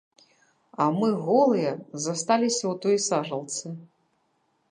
[0.83, 1.71] А мы, голыя,
[2.07, 3.65] засталіся ў той сажалцы!